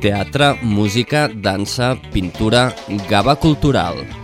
Teatre, 0.00 0.54
música, 0.62 1.28
dansa, 1.28 1.94
pintura, 2.10 2.74
gava 3.06 3.36
cultural. 3.36 4.19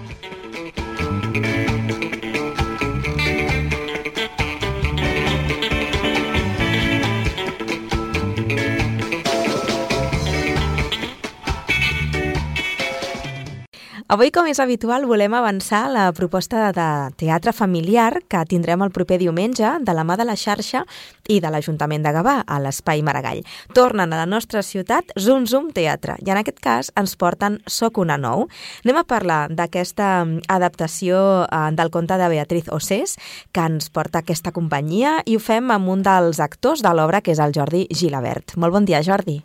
Avui, 14.16 14.30
com 14.32 14.46
és 14.48 14.56
habitual, 14.62 15.02
volem 15.04 15.34
avançar 15.36 15.90
la 15.92 16.06
proposta 16.16 16.70
de 16.72 16.84
teatre 17.20 17.52
familiar 17.52 18.22
que 18.32 18.38
tindrem 18.48 18.80
el 18.80 18.92
proper 18.94 19.18
diumenge 19.20 19.74
de 19.84 19.92
la 19.92 20.06
mà 20.08 20.16
de 20.16 20.24
la 20.24 20.38
xarxa 20.40 20.86
i 21.28 21.36
de 21.44 21.50
l'Ajuntament 21.52 22.06
de 22.06 22.14
Gavà, 22.16 22.38
a 22.40 22.56
l'Espai 22.64 23.02
Maragall. 23.04 23.42
Tornen 23.76 24.14
a 24.14 24.22
la 24.22 24.24
nostra 24.24 24.62
ciutat 24.64 25.12
Zum 25.20 25.44
Zum 25.44 25.68
Teatre 25.76 26.16
i 26.24 26.32
en 26.32 26.40
aquest 26.40 26.64
cas 26.64 26.88
ens 26.96 27.12
porten 27.20 27.60
Soc 27.68 28.00
una 28.00 28.16
nou. 28.16 28.46
Anem 28.88 29.02
a 29.02 29.04
parlar 29.04 29.42
d'aquesta 29.52 30.24
adaptació 30.48 31.20
eh, 31.44 31.62
del 31.76 31.92
conte 31.92 32.16
de 32.16 32.32
Beatriz 32.32 32.72
Ossés 32.72 33.18
que 33.52 33.68
ens 33.68 33.92
porta 33.92 34.24
aquesta 34.24 34.48
companyia 34.48 35.18
i 35.26 35.36
ho 35.36 35.44
fem 35.44 35.68
amb 35.76 35.92
un 35.92 36.08
dels 36.08 36.40
actors 36.40 36.80
de 36.80 36.96
l'obra 36.96 37.20
que 37.20 37.36
és 37.36 37.44
el 37.44 37.52
Jordi 37.52 37.84
Gilabert. 37.92 38.56
Molt 38.56 38.80
bon 38.80 38.88
dia, 38.88 39.04
Jordi. 39.04 39.42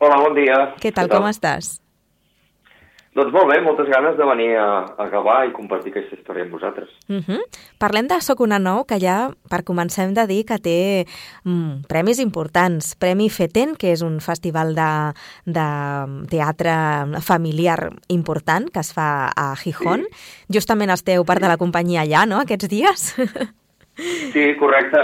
Hola, 0.00 0.16
bon 0.16 0.32
dia. 0.32 0.70
Què 0.80 0.96
tal, 0.96 1.12
com 1.12 1.28
estàs? 1.28 1.83
Doncs 3.14 3.30
molt 3.30 3.46
bé, 3.46 3.60
moltes 3.62 3.86
ganes 3.86 4.16
de 4.18 4.26
venir 4.26 4.48
a, 4.58 4.66
a 4.98 5.04
Gavà 5.12 5.36
i 5.46 5.52
compartir 5.54 5.92
aquesta 5.92 6.16
història 6.16 6.42
amb 6.44 6.56
vosaltres. 6.56 6.90
Uh 7.06 7.22
-huh. 7.22 7.38
Parlem 7.78 8.08
de 8.10 8.20
Soc 8.20 8.40
una 8.40 8.58
nou, 8.58 8.84
que 8.84 8.98
ja, 8.98 9.30
per 9.48 9.62
començar, 9.62 10.04
hem 10.04 10.14
de 10.14 10.26
dir 10.26 10.44
que 10.44 10.58
té 10.58 11.06
mm, 11.44 11.86
premis 11.86 12.18
importants. 12.18 12.96
Premi 12.96 13.30
FETEN, 13.30 13.76
que 13.76 13.92
és 13.92 14.02
un 14.02 14.20
festival 14.20 14.74
de, 14.74 15.12
de 15.46 15.68
teatre 16.28 16.74
familiar 17.20 17.92
important 18.08 18.68
que 18.70 18.80
es 18.80 18.92
fa 18.92 19.30
a 19.36 19.54
Gijón. 19.56 20.06
Sí. 20.10 20.54
Justament 20.58 20.90
esteu 20.90 21.24
part 21.24 21.40
de 21.40 21.48
la 21.48 21.56
companyia 21.56 22.02
allà, 22.02 22.26
no?, 22.26 22.40
aquests 22.40 22.68
dies. 22.68 23.14
Sí, 23.96 24.44
correcte, 24.58 25.00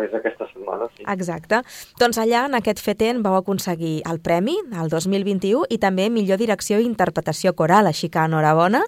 és 0.00 0.12
aquesta 0.16 0.46
setmana, 0.48 0.88
sí. 0.96 1.04
Exacte. 1.12 1.60
Doncs 2.00 2.20
allà, 2.22 2.46
en 2.48 2.56
aquest 2.56 2.80
FETEN, 2.80 3.20
vau 3.24 3.36
aconseguir 3.36 4.00
el 4.08 4.20
premi, 4.24 4.56
el 4.80 4.88
2021, 4.92 5.66
i 5.68 5.80
també 5.82 6.08
millor 6.12 6.40
direcció 6.40 6.80
i 6.80 6.88
interpretació 6.88 7.52
coral, 7.58 7.90
així 7.90 8.08
que 8.08 8.24
enhorabona. 8.24 8.80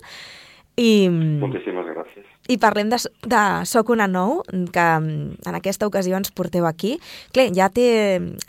I, 0.80 1.08
Moltíssimes 1.12 1.84
gràcies. 1.92 2.24
I 2.48 2.56
parlem 2.58 2.88
de, 2.90 2.98
de 3.28 3.42
Soc 3.68 3.92
una 3.92 4.08
nou, 4.10 4.40
que 4.72 4.86
en 4.96 5.58
aquesta 5.58 5.86
ocasió 5.86 6.16
ens 6.16 6.32
porteu 6.34 6.64
aquí. 6.66 6.96
Clar, 7.36 7.50
ja 7.54 7.68
té, 7.70 7.86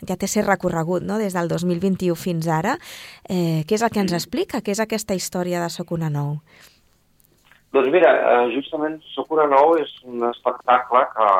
ja 0.08 0.16
té 0.16 0.30
ser 0.30 0.46
recorregut 0.48 1.04
no? 1.04 1.20
des 1.20 1.36
del 1.36 1.52
2021 1.52 2.16
fins 2.18 2.48
ara. 2.48 2.78
Eh, 3.28 3.62
què 3.68 3.76
és 3.76 3.84
el 3.84 3.92
que 3.92 4.02
ens 4.02 4.16
explica? 4.16 4.64
Què 4.64 4.72
és 4.74 4.82
aquesta 4.82 5.14
història 5.14 5.60
de 5.62 5.68
Soc 5.70 5.92
una 5.94 6.10
nou? 6.10 6.38
Doncs 7.74 7.90
mira, 7.90 8.10
eh, 8.14 8.50
justament 8.54 9.00
Soc 9.10 9.32
una 9.34 9.48
nou 9.50 9.72
és 9.82 9.90
un 10.06 10.22
espectacle 10.28 11.00
que 11.14 11.30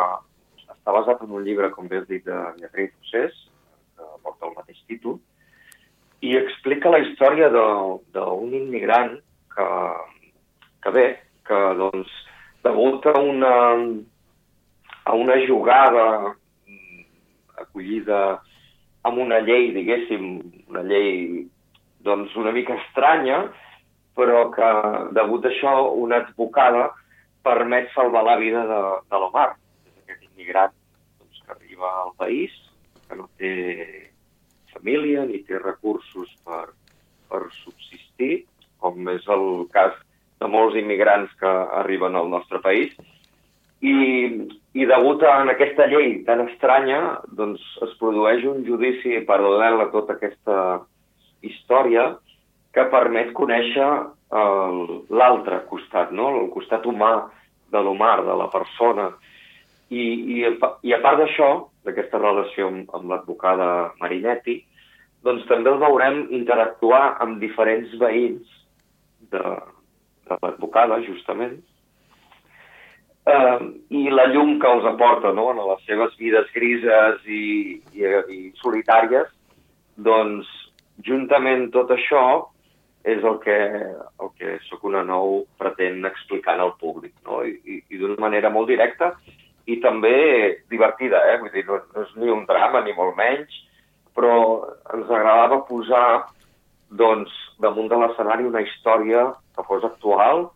està 0.64 0.94
basat 0.96 1.20
en 1.22 1.34
un 1.38 1.44
llibre, 1.46 1.70
com 1.70 1.86
bé 1.86 2.00
has 2.00 2.08
dit, 2.08 2.24
de 2.26 2.38
Beatriz 2.56 2.90
Procés, 2.96 3.36
que 3.94 4.08
porta 4.24 4.48
el 4.48 4.56
mateix 4.56 4.80
títol, 4.90 5.20
i 6.26 6.34
explica 6.40 6.90
la 6.90 6.98
història 7.04 7.52
d'un 7.54 8.50
immigrant 8.50 9.14
que, 9.54 9.68
que 10.82 10.94
bé, 10.96 11.06
que 11.46 11.60
doncs, 11.78 12.10
degut 12.66 13.06
a 13.12 13.14
una, 13.20 13.54
a 15.04 15.14
una 15.14 15.36
jugada 15.46 16.06
acollida 17.62 18.20
amb 19.06 19.22
una 19.22 19.38
llei, 19.46 19.70
diguéssim, 19.76 20.30
una 20.72 20.82
llei 20.82 21.44
doncs, 22.02 22.34
una 22.40 22.50
mica 22.56 22.74
estranya, 22.82 23.44
però 24.14 24.46
que, 24.54 24.70
degut 25.16 25.44
a 25.44 25.50
això, 25.50 25.74
una 25.98 26.22
advocada 26.22 26.88
permet 27.44 27.90
salvar 27.94 28.24
la 28.24 28.36
vida 28.40 28.64
de, 28.68 28.80
de 29.10 29.20
l'Omar, 29.20 29.50
aquest 30.04 30.22
immigrat 30.30 30.72
doncs, 31.18 31.42
que 31.44 31.54
arriba 31.56 31.90
al 32.02 32.14
país, 32.20 32.54
que 33.08 33.18
no 33.18 33.28
té 33.38 33.52
família 34.72 35.24
ni 35.28 35.42
té 35.46 35.58
recursos 35.60 36.30
per, 36.46 36.68
per 37.30 37.42
subsistir, 37.62 38.44
com 38.80 39.08
és 39.12 39.26
el 39.32 39.46
cas 39.74 39.94
de 40.40 40.48
molts 40.50 40.76
immigrants 40.78 41.32
que 41.40 41.52
arriben 41.80 42.16
al 42.16 42.30
nostre 42.32 42.60
país. 42.64 42.94
I, 43.84 43.94
i 44.72 44.86
degut 44.88 45.22
a 45.26 45.36
en 45.42 45.52
aquesta 45.52 45.86
llei 45.90 46.22
tan 46.28 46.46
estranya, 46.46 47.18
doncs 47.36 47.62
es 47.84 47.92
produeix 48.00 48.44
un 48.48 48.64
judici 48.64 49.20
paral·lel 49.28 49.82
a 49.82 49.90
tota 49.92 50.16
aquesta 50.16 50.58
història 51.44 52.14
que 52.74 52.84
permet 52.90 53.32
conèixer 53.36 53.88
l'altre 54.34 55.60
costat, 55.70 56.10
no? 56.10 56.30
el 56.40 56.50
costat 56.50 56.86
humà 56.90 57.12
de 57.70 57.82
l'Omar, 57.82 58.24
de 58.26 58.34
la 58.38 58.48
persona. 58.50 59.10
I, 59.94 60.02
i, 60.02 60.38
i 60.88 60.94
a 60.94 61.00
part 61.04 61.20
d'això, 61.20 61.50
d'aquesta 61.86 62.18
relació 62.18 62.70
amb, 62.70 62.88
amb 62.96 63.12
l'advocada 63.12 63.68
Marinetti, 64.00 64.56
doncs 65.24 65.46
també 65.48 65.70
el 65.70 65.78
veurem 65.80 66.24
interactuar 66.34 67.14
amb 67.22 67.38
diferents 67.40 67.92
veïns 68.00 68.48
de, 69.32 69.44
de 70.28 70.38
l'advocada, 70.42 70.98
justament, 71.06 71.54
eh, 73.30 73.58
i 73.94 74.08
la 74.10 74.26
llum 74.32 74.58
que 74.60 74.72
els 74.72 74.88
aporta 74.90 75.32
no? 75.36 75.50
en 75.52 75.62
les 75.62 75.86
seves 75.88 76.16
vides 76.20 76.50
grises 76.56 77.22
i, 77.24 77.78
i, 77.94 78.10
i 78.34 78.40
solitàries, 78.60 79.30
doncs, 79.96 80.50
juntament 81.06 81.68
tot 81.74 81.90
això, 81.94 82.24
és 83.04 83.24
el 83.24 83.38
que, 83.44 83.56
el 84.24 84.30
que 84.38 84.56
Soc 84.68 84.84
una 84.88 85.02
nou 85.04 85.42
pretén 85.60 86.04
explicar 86.08 86.56
al 86.58 86.72
públic, 86.80 87.12
no? 87.28 87.42
I, 87.44 87.58
i, 87.68 87.80
i 87.92 88.00
d'una 88.00 88.16
manera 88.20 88.50
molt 88.52 88.70
directa 88.72 89.12
i 89.68 89.78
també 89.84 90.16
divertida, 90.72 91.20
eh? 91.32 91.38
Vull 91.40 91.52
dir, 91.52 91.66
no, 91.68 91.80
no 91.92 92.04
és 92.04 92.16
ni 92.20 92.32
un 92.32 92.44
drama, 92.48 92.82
ni 92.84 92.96
molt 92.96 93.16
menys, 93.20 93.60
però 94.16 94.34
ens 94.94 95.08
agradava 95.10 95.62
posar 95.68 96.06
doncs, 96.94 97.32
damunt 97.60 97.88
de 97.90 97.98
l'escenari 98.00 98.46
una 98.48 98.62
història 98.64 99.30
que 99.56 99.64
fos 99.68 99.84
actual, 99.86 100.46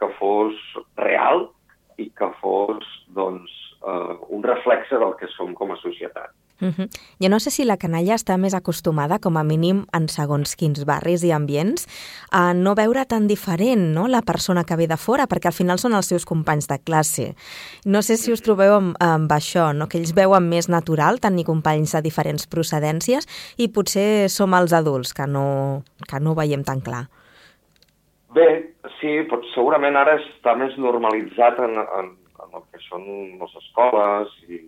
que 0.00 0.08
fos 0.20 0.56
real 1.00 1.46
i 2.00 2.10
que 2.16 2.28
fos 2.42 2.84
doncs, 3.16 3.52
eh, 3.80 4.16
un 4.36 4.44
reflexe 4.44 5.00
del 5.00 5.14
que 5.20 5.30
som 5.36 5.54
com 5.56 5.72
a 5.72 5.80
societat. 5.80 6.32
Uh 6.60 6.68
-huh. 6.68 6.88
Jo 7.20 7.28
no 7.28 7.38
sé 7.38 7.50
si 7.50 7.64
la 7.64 7.76
canalla 7.76 8.14
està 8.14 8.38
més 8.38 8.54
acostumada, 8.54 9.18
com 9.18 9.36
a 9.36 9.44
mínim 9.44 9.84
en 9.92 10.08
segons 10.08 10.56
quins 10.56 10.84
barris 10.84 11.22
i 11.22 11.30
ambients, 11.30 11.86
a 12.30 12.54
no 12.54 12.74
veure 12.74 13.04
tan 13.04 13.26
diferent 13.26 13.92
no? 13.94 14.08
la 14.08 14.22
persona 14.22 14.64
que 14.64 14.76
ve 14.76 14.86
de 14.86 14.96
fora, 14.96 15.26
perquè 15.26 15.46
al 15.46 15.52
final 15.52 15.78
són 15.78 15.94
els 15.94 16.06
seus 16.06 16.24
companys 16.24 16.66
de 16.66 16.78
classe. 16.78 17.34
No 17.84 18.02
sé 18.02 18.16
si 18.16 18.32
us 18.32 18.40
trobeu 18.40 18.74
amb, 18.74 18.96
amb 19.00 19.30
això, 19.30 19.74
no? 19.74 19.86
que 19.86 19.98
ells 19.98 20.14
veuen 20.14 20.48
més 20.48 20.68
natural 20.68 21.20
tenir 21.20 21.44
companys 21.44 21.92
de 21.92 22.02
diferents 22.02 22.46
procedències 22.46 23.26
i 23.58 23.68
potser 23.68 24.30
som 24.30 24.54
els 24.54 24.72
adults 24.72 25.12
que 25.12 25.26
no, 25.26 25.82
que 26.08 26.20
no 26.20 26.30
ho 26.30 26.34
veiem 26.34 26.64
tan 26.64 26.80
clar. 26.80 27.08
Bé, 28.32 28.74
sí, 29.00 29.22
però 29.28 29.42
segurament 29.54 29.96
ara 29.96 30.16
està 30.16 30.56
més 30.56 30.76
normalitzat 30.76 31.58
en, 31.58 31.76
en, 31.76 32.16
en 32.44 32.50
el 32.54 32.62
que 32.72 32.80
són 32.88 33.04
les 33.40 33.54
escoles 33.62 34.28
i 34.48 34.60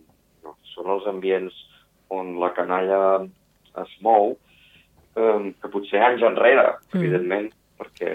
són 0.75 0.91
els 0.95 1.07
ambients 1.07 1.68
on 2.15 2.37
la 2.41 2.53
canalla 2.57 3.01
es 3.83 3.97
mou, 4.05 4.37
eh, 5.17 5.53
que 5.61 5.73
potser 5.73 6.03
anys 6.05 6.25
enrere, 6.27 6.71
mm. 6.93 7.01
evidentment, 7.01 7.51
perquè 7.79 8.15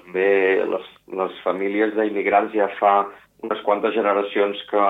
també 0.00 0.30
les, 0.68 0.90
les 1.20 1.40
famílies 1.44 1.94
d'immigrants 1.96 2.54
ja 2.56 2.68
fa 2.78 2.94
unes 3.44 3.60
quantes 3.64 3.94
generacions 3.94 4.60
que, 4.70 4.84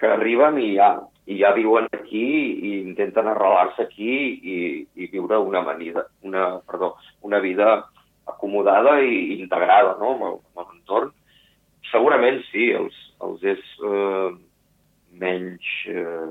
que 0.00 0.10
arriben 0.10 0.58
i 0.60 0.74
ja, 0.74 0.90
i 1.30 1.38
ja 1.40 1.52
viuen 1.56 1.86
aquí 1.94 2.26
i 2.50 2.72
intenten 2.80 3.30
arrelar-se 3.30 3.86
aquí 3.86 4.16
i, 4.42 4.58
i 4.96 5.08
viure 5.12 5.38
una, 5.38 5.62
manida, 5.62 6.04
una, 6.26 6.58
perdó, 6.66 6.94
una 7.22 7.40
vida 7.40 7.86
acomodada 8.28 8.98
i 9.02 9.40
integrada 9.40 9.96
no, 10.00 10.12
amb 10.18 10.60
l'entorn. 10.66 11.12
Segurament 11.90 12.42
sí, 12.50 12.70
els, 12.76 12.96
els 13.24 13.46
és 13.54 13.62
eh, 13.86 14.28
menys 15.22 15.70
eh, 15.90 16.28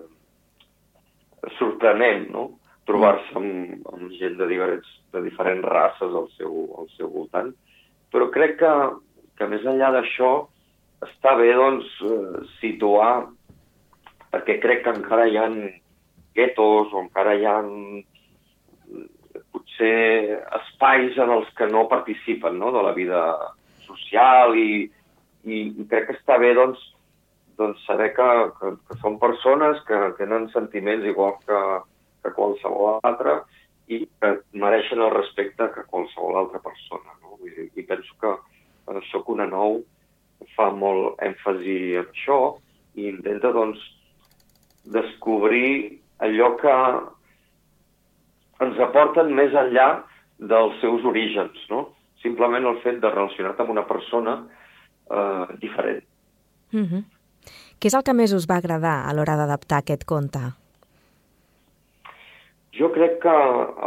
sorprenent, 1.58 2.30
no? 2.34 2.50
trobar-se 2.90 3.36
amb, 3.38 3.90
amb 3.94 4.14
gent 4.18 4.38
de 4.40 4.48
diferents, 4.50 4.94
de 5.14 5.22
diferents 5.22 5.66
races 5.70 6.16
al 6.22 6.30
seu, 6.38 6.56
al 6.82 6.88
seu 6.96 7.12
voltant. 7.14 7.52
Però 8.10 8.30
crec 8.34 8.56
que, 8.62 8.72
que 9.38 9.50
més 9.52 9.66
enllà 9.68 9.92
d'això 9.94 10.32
està 11.06 11.36
bé 11.38 11.52
doncs, 11.56 11.90
eh, 12.02 12.42
situar, 12.60 13.30
perquè 14.34 14.58
crec 14.64 14.84
que 14.86 14.96
encara 14.98 15.28
hi 15.30 15.38
ha 15.38 15.48
guetos 16.38 16.94
o 16.94 17.04
encara 17.04 17.36
hi 17.38 17.46
ha 17.46 17.60
potser 19.54 20.40
espais 20.60 21.18
en 21.18 21.34
els 21.38 21.50
que 21.58 21.70
no 21.70 21.88
participen 21.92 22.58
no? 22.62 22.74
de 22.76 22.84
la 22.86 22.94
vida 22.98 23.22
social 23.86 24.58
i, 24.58 24.90
i 25.46 25.60
crec 25.90 26.10
que 26.10 26.18
està 26.18 26.38
bé 26.42 26.54
doncs, 26.58 26.82
doncs 27.60 27.84
saber 27.86 28.14
que, 28.16 28.28
que, 28.60 28.74
que 28.88 28.98
són 29.04 29.20
persones 29.22 29.82
que 29.88 30.00
tenen 30.18 30.48
sentiments 30.56 31.06
igual 31.06 31.36
que, 31.44 31.60
que 32.24 32.34
qualsevol 32.38 33.00
altre 33.04 33.42
i 33.92 34.04
que 34.22 34.34
mereixen 34.64 35.02
el 35.04 35.14
respecte 35.16 35.68
que 35.76 35.88
qualsevol 35.92 36.40
altra 36.40 36.62
persona. 36.64 37.16
No? 37.22 37.38
Vull 37.42 37.56
dir, 37.56 37.70
I 37.76 37.86
penso 37.90 38.16
que 38.22 38.34
eh, 38.34 39.02
Soc 39.12 39.30
una 39.34 39.48
nou 39.50 39.82
fa 40.56 40.70
molt 40.72 41.20
èmfasi 41.26 41.78
en 42.00 42.08
això 42.08 42.40
i 42.96 43.10
intenta, 43.12 43.52
doncs, 43.56 43.82
descobrir 44.90 46.00
allò 46.24 46.54
que 46.62 46.76
ens 48.66 48.80
aporten 48.84 49.32
més 49.36 49.54
enllà 49.56 49.90
dels 50.40 50.80
seus 50.82 51.06
orígens, 51.08 51.60
no? 51.72 51.90
Simplement 52.24 52.66
el 52.68 52.80
fet 52.84 53.00
de 53.04 53.12
relacionar-te 53.12 53.64
amb 53.64 53.76
una 53.76 53.86
persona 53.88 54.40
eh, 55.12 55.46
diferent. 55.62 56.04
Mm 56.72 56.86
-hmm. 56.86 57.19
Què 57.80 57.88
és 57.88 57.96
el 57.96 58.04
que 58.04 58.12
més 58.12 58.34
us 58.36 58.44
va 58.44 58.58
agradar 58.60 58.98
a 59.08 59.12
l'hora 59.16 59.38
d'adaptar 59.40 59.78
aquest 59.80 60.02
conte? 60.04 60.42
Jo 62.76 62.90
crec 62.92 63.22
que 63.24 63.36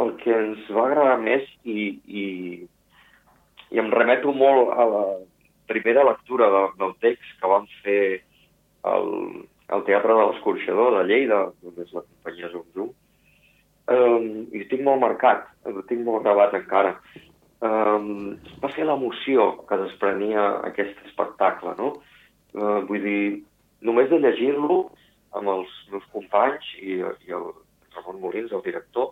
el 0.01 0.09
que 0.21 0.33
ens 0.33 0.63
va 0.73 0.87
agradar 0.87 1.19
més 1.21 1.45
i, 1.61 1.85
i, 2.09 2.25
i 3.69 3.81
em 3.83 3.91
remeto 3.93 4.33
molt 4.33 4.73
a 4.73 4.87
la 4.89 5.03
primera 5.69 6.07
lectura 6.09 6.49
de, 6.55 6.63
del 6.81 6.97
text 7.05 7.37
que 7.37 7.51
vam 7.53 7.69
fer 7.85 8.01
al, 8.89 9.07
al 9.69 9.85
Teatre 9.85 10.17
de 10.17 10.25
l'Escorxador 10.25 10.97
de 10.97 11.05
Lleida, 11.11 11.39
on 11.61 11.85
és 11.85 11.93
la 11.93 12.01
companyia 12.01 12.49
Zoom 12.55 12.65
Zoom, 12.73 12.91
um, 13.93 14.27
i 14.57 14.65
tinc 14.73 14.83
molt 14.89 15.05
marcat, 15.05 15.45
ho 15.69 15.85
tinc 15.89 16.01
molt 16.09 16.25
gravat 16.25 16.57
encara. 16.57 16.97
Um, 17.63 18.35
va 18.59 18.73
ser 18.73 18.89
l'emoció 18.89 19.51
que 19.69 19.79
desprenia 19.85 20.49
aquest 20.73 20.97
espectacle, 21.05 21.77
no? 21.77 21.95
Uh, 22.57 22.81
vull 22.89 23.05
dir, 23.05 23.23
només 23.83 24.09
de 24.11 24.19
llegir-lo 24.23 24.79
amb 25.37 25.49
els 25.49 25.73
meus 25.91 26.05
companys 26.13 26.65
i, 26.79 27.01
i 27.01 27.35
el 27.35 27.49
Ramon 27.95 28.21
Molins, 28.21 28.53
el 28.53 28.63
director, 28.65 29.11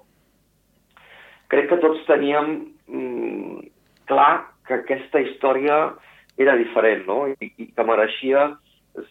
crec 1.52 1.68
que 1.70 1.80
tots 1.84 2.06
teníem 2.08 2.54
mm, 2.88 3.68
clar 4.10 4.32
que 4.68 4.80
aquesta 4.80 5.22
història 5.24 5.78
era 6.42 6.56
diferent, 6.60 7.04
no? 7.08 7.26
I, 7.28 7.52
i 7.60 7.68
que 7.76 7.86
mereixia 7.86 8.48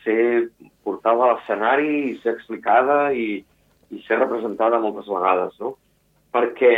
ser 0.05 0.49
portada 0.85 1.25
a 1.25 1.35
l'escenari 1.35 1.93
i 2.11 2.17
ser 2.23 2.35
explicada 2.37 3.13
i, 3.17 3.43
i 3.91 4.03
ser 4.07 4.19
representada 4.21 4.81
moltes 4.83 5.09
vegades, 5.11 5.55
no? 5.61 5.75
Perquè 6.35 6.73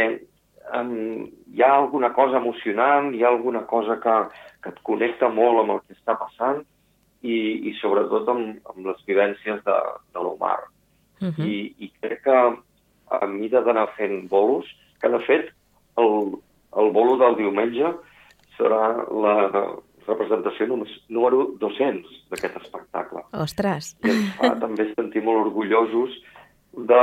um, 0.78 1.28
hi 1.52 1.62
ha 1.62 1.72
alguna 1.76 2.12
cosa 2.16 2.40
emocionant, 2.40 3.12
hi 3.14 3.24
ha 3.24 3.30
alguna 3.30 3.64
cosa 3.70 3.98
que, 4.02 4.18
que 4.64 4.74
et 4.74 4.84
connecta 4.88 5.30
molt 5.32 5.62
amb 5.62 5.76
el 5.76 5.82
que 5.86 5.98
està 5.98 6.16
passant 6.18 6.62
i, 7.22 7.38
i 7.70 7.74
sobretot 7.80 8.28
amb, 8.28 8.58
amb 8.70 8.86
les 8.86 9.02
vivències 9.06 9.62
de, 9.66 9.78
de 10.14 10.22
l'Omar. 10.22 10.58
Uh 11.22 11.30
-huh. 11.30 11.46
I, 11.46 11.74
I 11.78 11.92
crec 12.00 12.22
que 12.24 12.38
a 13.12 13.26
mida 13.26 13.60
d'anar 13.60 13.94
fent 13.96 14.28
bolos, 14.28 14.66
que 15.00 15.08
de 15.08 15.20
fet 15.20 15.52
el, 15.96 16.38
el 16.76 16.90
bolo 16.92 17.16
del 17.16 17.36
diumenge 17.36 17.94
serà 18.58 18.84
la 19.24 19.36
representació 20.06 20.66
número 20.66 21.54
200 21.60 22.28
d'aquest 22.30 22.56
espectacle. 22.56 23.22
Ostres! 23.32 23.96
I 24.04 24.10
ens 24.10 24.34
fa 24.38 24.54
també 24.64 24.88
sentir 24.94 25.22
molt 25.22 25.46
orgullosos 25.46 26.16
de, 26.72 27.02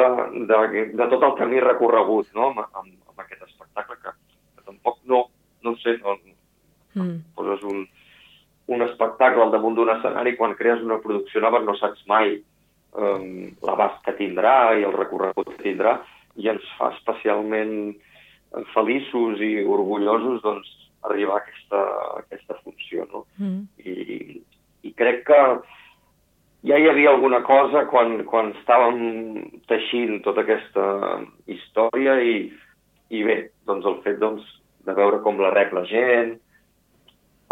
de, 0.49 0.59
de 0.97 1.07
tot 1.13 1.23
el 1.23 1.35
camí 1.37 1.61
recorregut 1.63 2.27
no? 2.33 2.49
amb, 2.49 2.59
amb, 2.73 2.91
amb 3.11 3.23
aquest 3.23 3.45
espectacle 3.45 3.95
que, 4.03 4.15
que 4.57 4.65
tampoc 4.65 4.99
no, 5.05 5.27
no 5.63 5.75
sé, 5.83 5.95
no, 6.03 6.17
mm. 6.95 7.17
poses 7.37 7.63
un, 7.69 7.85
un 8.69 8.85
espectacle 8.85 9.43
al 9.43 9.53
damunt 9.53 9.75
d'un 9.77 9.91
escenari 9.95 10.35
quan 10.37 10.55
crees 10.59 10.83
una 10.85 10.99
producció 11.03 11.41
nova 11.41 11.61
no 11.63 11.75
saps 11.79 12.05
mai 12.07 12.37
um, 12.93 13.49
l'abast 13.65 14.03
que 14.05 14.13
tindrà 14.19 14.75
i 14.77 14.85
el 14.85 14.95
recorregut 14.95 15.49
que 15.55 15.63
tindrà 15.63 15.97
i 16.39 16.49
ens 16.51 16.65
fa 16.77 16.91
especialment 16.95 17.73
feliços 18.73 19.41
i 19.41 19.63
orgullosos 19.65 20.41
doncs, 20.43 20.69
arribar 21.07 21.37
a 21.37 21.43
aquesta, 21.43 21.79
a 21.79 22.19
aquesta 22.23 22.57
funció. 22.63 23.05
No? 23.11 23.25
Mm. 23.37 23.67
I, 23.85 24.41
I 24.89 24.93
crec 24.97 25.23
que 25.27 25.39
ja 26.67 26.79
hi 26.79 26.89
havia 26.89 27.13
alguna 27.13 27.41
cosa 27.47 27.85
quan, 27.91 28.23
quan 28.27 28.53
estàvem 28.57 28.99
teixint 29.71 30.19
tota 30.25 30.43
aquesta 30.43 30.85
història 31.47 32.19
i, 32.19 32.35
i 33.15 33.23
bé, 33.23 33.39
doncs 33.69 33.87
el 33.87 33.99
fet 34.05 34.19
doncs, 34.23 34.43
de 34.87 34.95
veure 34.95 35.21
com 35.23 35.39
la 35.39 35.53
rep 35.53 35.73
la 35.75 35.85
gent, 35.87 36.37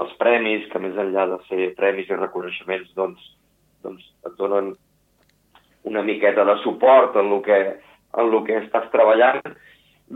els 0.03 0.13
premis, 0.21 0.67
que 0.71 0.81
més 0.81 0.97
enllà 1.01 1.25
de 1.31 1.39
ser 1.47 1.71
premis 1.77 2.09
i 2.09 2.17
reconeixements, 2.19 2.91
doncs, 2.97 3.23
doncs 3.85 4.05
et 4.29 4.35
donen 4.41 4.73
una 5.89 6.03
miqueta 6.05 6.45
de 6.45 6.57
suport 6.63 7.15
en 7.17 7.31
el 7.33 7.43
que, 7.45 7.59
en 8.21 8.33
el 8.33 8.43
que 8.47 8.59
estàs 8.61 8.89
treballant, 8.93 9.41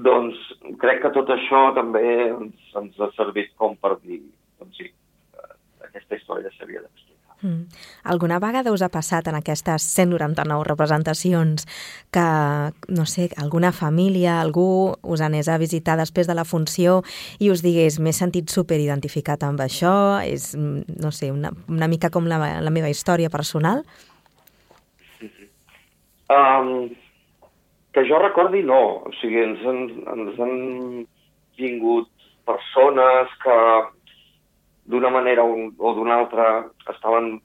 doncs 0.08 0.40
crec 0.84 1.02
que 1.04 1.14
tot 1.16 1.32
això 1.34 1.64
també 1.78 2.04
ens, 2.30 2.74
ens 2.82 3.00
ha 3.00 3.12
servit 3.18 3.54
com 3.60 3.78
per 3.82 3.98
dir, 4.04 4.22
doncs 4.62 4.80
sí, 4.80 4.92
aquesta 5.88 6.20
història 6.20 6.54
s'havia 6.58 6.84
d'explicar. 6.84 7.11
Mm. 7.42 7.66
Alguna 8.04 8.40
vegada 8.40 8.72
us 8.72 8.84
ha 8.86 8.90
passat 8.94 9.28
en 9.28 9.36
aquestes 9.36 9.84
199 9.96 10.64
representacions 10.68 11.66
que, 12.14 12.26
no 12.88 13.06
sé, 13.10 13.30
alguna 13.38 13.72
família, 13.72 14.40
algú 14.42 14.96
us 15.02 15.22
anés 15.26 15.50
a 15.50 15.58
visitar 15.58 15.98
després 15.98 16.30
de 16.30 16.38
la 16.38 16.46
funció 16.46 17.02
i 17.40 17.50
us 17.50 17.66
digués 17.66 18.00
m'he 18.00 18.14
sentit 18.14 18.54
superidentificat 18.54 19.44
amb 19.48 19.62
això, 19.66 20.22
és, 20.22 20.54
no 20.56 21.12
sé, 21.12 21.32
una, 21.34 21.54
una 21.68 21.90
mica 21.90 22.12
com 22.14 22.30
la, 22.30 22.62
la 22.62 22.74
meva 22.74 22.90
història 22.94 23.30
personal? 23.34 23.84
Um, 26.32 26.92
que 27.92 28.06
jo 28.08 28.20
recordi, 28.22 28.62
no. 28.64 29.02
O 29.08 29.12
sigui, 29.20 29.42
ens 29.44 29.66
han, 29.68 29.82
ens 30.14 30.38
han 30.40 30.54
vingut 31.60 32.08
persones 32.48 33.34
que 33.44 33.58
d'una 34.92 35.12
manera 35.14 35.44
o 35.46 35.94
d'una 35.96 36.18
altra 36.20 36.48
estaven 36.92 37.38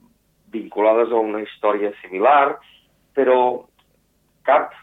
vinculades 0.53 1.13
a 1.13 1.23
una 1.23 1.43
història 1.45 1.93
similar, 2.03 2.57
però 3.17 3.39
cap, 4.47 4.75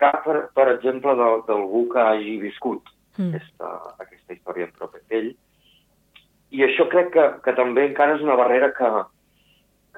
cap 0.00 0.22
per, 0.24 0.38
per 0.54 0.68
exemple, 0.74 1.14
d'algú 1.46 1.86
que 1.92 2.02
hagi 2.02 2.38
viscut 2.42 2.90
mm. 3.18 3.30
aquesta, 3.30 3.70
aquesta 4.04 4.36
història 4.36 4.68
en 4.68 4.74
propi 4.78 5.04
pell. 5.10 5.30
I 6.54 6.64
això 6.64 6.88
crec 6.88 7.12
que, 7.14 7.26
que 7.44 7.54
també 7.58 7.84
encara 7.88 8.16
és 8.16 8.24
una 8.24 8.38
barrera 8.40 8.70
que, 8.76 8.90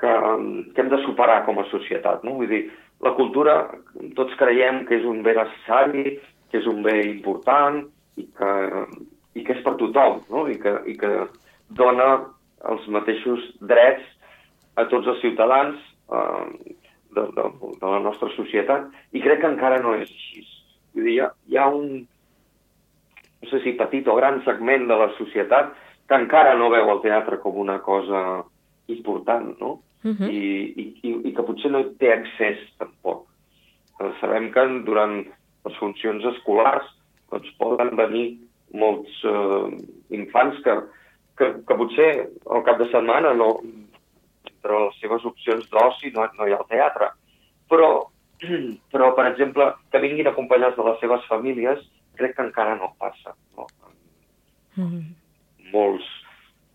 que, 0.00 0.14
que 0.74 0.82
hem 0.82 0.90
de 0.90 1.02
superar 1.04 1.44
com 1.46 1.60
a 1.62 1.68
societat. 1.70 2.24
No? 2.26 2.38
Vull 2.40 2.50
dir, 2.50 2.64
la 3.04 3.14
cultura 3.16 3.60
tots 4.18 4.34
creiem 4.40 4.84
que 4.88 4.98
és 4.98 5.06
un 5.08 5.22
bé 5.26 5.36
necessari, 5.38 6.18
que 6.50 6.58
és 6.58 6.66
un 6.68 6.82
bé 6.82 6.96
important 7.06 7.84
i 8.18 8.26
que, 8.36 8.50
i 9.38 9.44
que 9.46 9.54
és 9.54 9.62
per 9.64 9.76
tothom, 9.78 10.18
no? 10.32 10.48
I 10.50 10.58
que, 10.60 10.74
i 10.90 10.96
que 10.98 11.12
dona 11.78 12.10
els 12.70 12.86
mateixos 12.92 13.42
drets 13.60 14.06
a 14.76 14.86
tots 14.90 15.08
els 15.10 15.20
ciutadans 15.22 15.78
eh, 16.12 16.76
de, 17.16 17.26
de, 17.36 17.44
de 17.80 17.86
la 17.86 18.00
nostra 18.04 18.30
societat 18.36 18.88
i 19.16 19.22
crec 19.24 19.42
que 19.42 19.52
encara 19.52 19.80
no 19.82 19.94
és 19.98 20.08
així. 20.08 20.46
Vull 20.94 21.06
dir, 21.06 21.14
hi 21.14 21.20
ha, 21.22 21.30
hi 21.48 21.58
ha 21.58 21.68
un, 21.70 22.02
no 23.40 23.50
sé 23.50 23.62
si 23.64 23.76
petit 23.78 24.08
o 24.10 24.16
gran 24.18 24.42
segment 24.46 24.88
de 24.90 24.98
la 24.98 25.10
societat 25.18 25.72
que 26.10 26.18
encara 26.18 26.56
no 26.58 26.70
veu 26.72 26.90
el 26.90 27.02
teatre 27.04 27.38
com 27.42 27.58
una 27.62 27.78
cosa 27.86 28.42
important, 28.90 29.54
no? 29.60 29.78
Uh 30.02 30.14
-huh. 30.16 30.30
I, 30.30 30.40
i, 30.82 30.84
i, 31.02 31.10
i 31.28 31.34
que 31.34 31.42
potser 31.42 31.70
no 31.70 31.84
té 32.00 32.12
accés 32.12 32.58
tampoc. 32.78 33.28
Eh, 34.00 34.12
sabem 34.20 34.50
que 34.52 34.64
durant 34.84 35.26
les 35.64 35.76
funcions 35.76 36.24
escolars 36.24 36.86
doncs, 37.30 37.50
poden 37.58 37.96
venir 37.96 38.38
molts 38.72 39.10
eh, 39.24 39.68
infants 40.16 40.58
que, 40.64 40.76
que, 41.40 41.50
que 41.66 41.76
potser 41.80 42.10
al 42.52 42.64
cap 42.66 42.80
de 42.80 42.86
setmana 42.92 43.32
no, 43.36 43.50
entre 44.50 44.80
les 44.84 44.98
seves 45.00 45.24
opcions 45.28 45.68
d'oci 45.72 46.12
no, 46.14 46.26
no 46.36 46.46
hi 46.46 46.54
ha 46.54 46.60
el 46.60 46.68
teatre. 46.68 47.10
Però, 47.72 47.90
però, 48.92 49.12
per 49.16 49.30
exemple, 49.30 49.70
que 49.92 50.02
vinguin 50.04 50.28
acompanyats 50.28 50.76
de 50.76 50.86
les 50.90 51.00
seves 51.02 51.24
famílies, 51.30 51.82
crec 52.20 52.36
que 52.36 52.44
encara 52.44 52.76
no 52.76 52.92
passa. 53.00 53.34
No? 53.56 53.66
Mm 54.76 54.88
-hmm. 54.88 55.04
Molts 55.72 56.06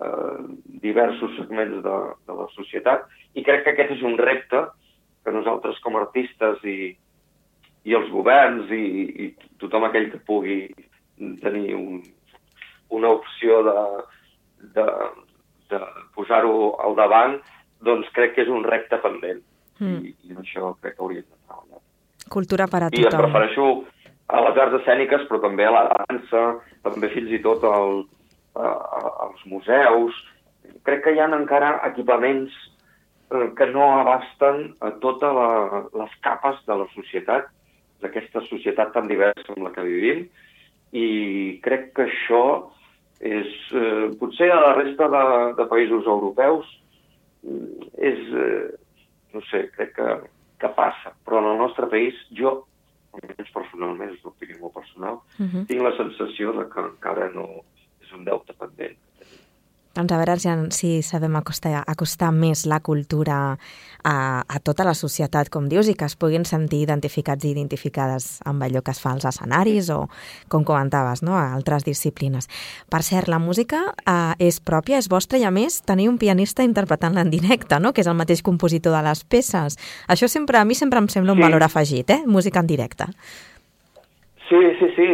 eh, 0.02 0.40
diversos 0.82 1.36
segments 1.38 1.84
de, 1.84 1.98
de 2.28 2.34
la 2.42 2.48
societat 2.56 3.06
i 3.34 3.44
crec 3.44 3.64
que 3.64 3.72
aquest 3.74 3.92
és 3.92 4.02
un 4.02 4.18
repte 4.18 4.66
que 5.24 5.32
nosaltres 5.32 5.80
com 5.84 5.96
a 5.96 6.02
artistes 6.02 6.64
i, 6.64 6.96
i 7.84 7.94
els 7.94 8.10
governs 8.10 8.72
i, 8.72 8.86
i 9.24 9.26
tothom 9.60 9.84
aquell 9.84 10.12
que 10.12 10.26
pugui 10.28 10.60
tenir 11.42 11.76
un, 11.76 12.04
una 12.90 13.10
opció 13.10 13.64
de, 13.64 13.80
de, 14.76 14.86
de 15.72 15.82
posar-ho 16.16 16.76
al 16.84 16.96
davant, 16.98 17.40
doncs 17.86 18.10
crec 18.16 18.36
que 18.36 18.46
és 18.46 18.52
un 18.52 18.66
repte 18.68 19.00
pendent. 19.04 19.42
Mm. 19.80 20.06
I, 20.08 20.14
I 20.30 20.38
això 20.42 20.74
crec 20.82 20.96
que 20.96 21.04
hauríem 21.04 21.26
de 21.26 21.40
treballar. 21.48 21.82
Cultura 22.32 22.70
per 22.72 22.86
a 22.86 22.90
tothom. 22.90 23.04
I 23.04 23.10
em 23.10 23.18
prefereixo 23.26 23.66
a 24.28 24.44
les 24.48 24.62
arts 24.64 24.78
escèniques, 24.82 25.26
però 25.30 25.42
també 25.44 25.68
a 25.68 25.74
la 25.76 25.84
dansa, 25.92 26.46
també 26.86 27.12
fins 27.14 27.34
i 27.36 27.42
tot 27.44 27.66
al, 27.70 28.06
a, 28.56 28.70
a, 28.70 29.02
als 29.28 29.44
museus. 29.52 30.22
Crec 30.88 31.04
que 31.06 31.14
hi 31.14 31.22
ha 31.22 31.28
encara 31.30 31.76
equipaments 31.90 32.56
eh, 33.30 33.50
que 33.58 33.68
no 33.74 33.92
abasten 34.00 34.72
a 34.82 34.96
totes 35.04 35.36
la, 35.38 35.84
les 36.02 36.18
capes 36.26 36.64
de 36.66 36.80
la 36.82 36.88
societat 36.96 37.52
d'aquesta 38.04 38.42
societat 38.50 38.92
tan 38.96 39.08
diversa 39.08 39.54
amb 39.54 39.68
la 39.68 39.72
que 39.76 39.86
vivim 39.86 40.26
i 40.96 41.08
crec 41.66 41.92
que 41.96 42.06
això 42.06 42.42
és, 43.26 43.52
eh, 43.74 44.08
potser 44.20 44.52
a 44.54 44.60
la 44.62 44.74
resta 44.78 45.08
de, 45.10 45.24
de 45.58 45.66
països 45.72 46.06
europeus 46.06 46.68
mm, 47.44 47.90
és, 47.98 48.22
eh, 48.46 48.70
no 49.34 49.42
sé, 49.50 49.66
crec 49.76 49.96
que, 49.98 50.10
que 50.62 50.70
passa, 50.78 51.14
però 51.26 51.42
en 51.42 51.52
el 51.54 51.58
nostre 51.64 51.90
país 51.92 52.16
jo, 52.38 52.58
almenys 53.16 53.52
personalment, 53.56 54.12
és 54.14 54.22
una 54.24 54.34
opinió 54.36 54.60
molt 54.62 54.74
personal, 54.76 55.16
uh 55.16 55.42
Mhm. 55.44 55.50
-huh. 55.56 55.66
tinc 55.68 55.82
la 55.82 55.96
sensació 55.98 56.54
de 56.54 56.70
que 56.70 56.80
encara 56.82 57.30
no 57.34 57.48
és 58.02 58.12
un 58.14 58.24
deute 58.26 58.54
pendent. 58.54 58.98
Doncs 59.96 60.12
a 60.12 60.18
veure 60.20 60.36
si, 60.40 60.50
si 60.76 60.90
sabem 61.08 61.36
acostar, 61.40 61.84
acostar 61.88 62.34
més 62.36 62.66
la 62.68 62.82
cultura 62.84 63.38
a, 64.04 64.16
a 64.44 64.60
tota 64.60 64.84
la 64.84 64.94
societat, 64.94 65.48
com 65.50 65.70
dius, 65.72 65.88
i 65.88 65.96
que 65.96 66.06
es 66.06 66.18
puguin 66.20 66.44
sentir 66.46 66.82
identificats 66.84 67.48
i 67.48 67.54
identificades 67.56 68.28
amb 68.46 68.66
allò 68.68 68.84
que 68.84 68.92
es 68.92 69.00
fa 69.00 69.14
als 69.16 69.26
escenaris 69.26 69.90
o, 69.96 70.02
com 70.52 70.68
comentaves, 70.68 71.24
no? 71.24 71.38
a 71.40 71.48
altres 71.56 71.88
disciplines. 71.88 72.50
Per 72.92 73.02
cert, 73.08 73.32
la 73.32 73.40
música 73.40 73.82
eh, 74.04 74.36
és 74.50 74.60
pròpia, 74.60 75.00
és 75.00 75.08
vostra, 75.10 75.40
i 75.40 75.48
a 75.48 75.54
més 75.56 75.80
tenir 75.88 76.10
un 76.12 76.20
pianista 76.20 76.68
interpretant-la 76.68 77.24
en 77.24 77.32
directe, 77.32 77.80
no? 77.80 77.94
que 77.96 78.04
és 78.04 78.12
el 78.12 78.20
mateix 78.20 78.44
compositor 78.44 78.94
de 78.94 79.02
les 79.08 79.24
peces. 79.24 79.80
Això 80.12 80.28
sempre 80.28 80.60
a 80.60 80.66
mi 80.68 80.76
sempre 80.76 81.00
em 81.00 81.08
sembla 81.10 81.34
un 81.34 81.40
Sí. 81.40 81.48
valor 81.48 81.64
afegit, 81.64 82.10
eh? 82.10 82.24
música 82.28 82.60
en 82.60 82.68
directe. 82.68 83.06
Sí, 84.48 84.58
sí, 84.80 84.88
sí. 84.96 85.08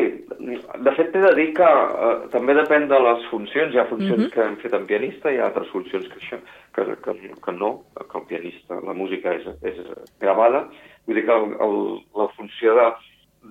De 0.84 0.92
fet, 0.98 1.12
t'he 1.14 1.22
de 1.24 1.32
dir 1.38 1.54
que 1.56 1.68
eh, 1.68 2.16
també 2.34 2.54
depèn 2.58 2.90
de 2.92 2.98
les 3.00 3.26
funcions. 3.30 3.74
Hi 3.74 3.80
ha 3.80 3.86
funcions 3.88 4.18
Mhm. 4.18 4.26
-huh. 4.26 4.32
que 4.34 4.42
hem 4.44 4.58
fet 4.58 4.74
en 4.74 4.86
pianista 4.86 5.32
i 5.32 5.36
hi 5.36 5.40
ha 5.40 5.46
altres 5.46 5.70
funcions 5.70 6.08
que, 6.08 6.20
això, 6.20 6.38
que, 6.74 6.84
que, 7.04 7.14
que 7.46 7.52
no, 7.52 7.84
que 7.96 8.18
el 8.18 8.26
pianista, 8.26 8.80
la 8.84 8.94
música 8.94 9.34
és, 9.34 9.46
és 9.64 9.78
gravada. 10.20 10.68
Vull 11.06 11.16
dir 11.16 11.26
que 11.26 11.32
el, 11.32 11.56
el, 11.66 12.02
la 12.16 12.28
funció 12.36 12.76
de, 12.76 12.88